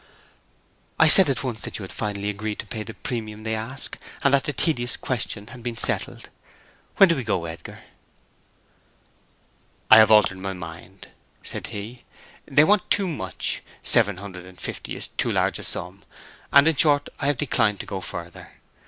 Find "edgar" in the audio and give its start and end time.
7.45-7.83